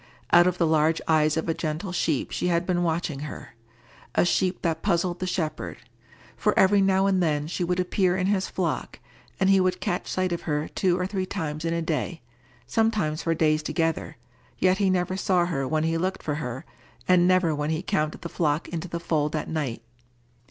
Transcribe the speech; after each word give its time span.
Out 0.33 0.47
of 0.47 0.57
the 0.57 0.65
large 0.65 0.99
eyes 1.07 1.37
of 1.37 1.47
a 1.47 1.53
gentle 1.53 1.91
sheep 1.91 2.31
she 2.31 2.47
had 2.47 2.65
been 2.65 2.81
watching 2.81 3.19
her—a 3.19 4.25
sheep 4.25 4.63
that 4.63 4.81
puzzled 4.81 5.19
the 5.19 5.27
shepherd; 5.27 5.77
for 6.35 6.57
every 6.57 6.81
now 6.81 7.05
and 7.05 7.21
then 7.21 7.45
she 7.45 7.63
would 7.63 7.79
appear 7.79 8.17
in 8.17 8.25
his 8.25 8.47
flock, 8.49 8.97
and 9.39 9.51
he 9.51 9.59
would 9.59 9.79
catch 9.79 10.07
sight 10.09 10.31
of 10.31 10.41
her 10.49 10.67
two 10.69 10.97
or 10.97 11.05
three 11.05 11.27
times 11.27 11.65
in 11.65 11.73
a 11.75 11.83
day, 11.83 12.23
sometimes 12.65 13.21
for 13.21 13.35
days 13.35 13.61
together, 13.61 14.17
yet 14.57 14.79
he 14.79 14.89
never 14.89 15.15
saw 15.15 15.45
her 15.45 15.67
when 15.67 15.83
he 15.83 15.99
looked 15.99 16.23
for 16.23 16.33
her, 16.41 16.65
and 17.07 17.27
never 17.27 17.53
when 17.53 17.69
he 17.69 17.83
counted 17.83 18.21
the 18.21 18.27
flock 18.27 18.67
into 18.69 18.87
the 18.87 18.99
fold 18.99 19.35
at 19.35 19.47
night. 19.47 19.83